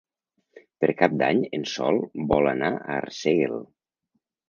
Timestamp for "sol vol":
1.73-2.53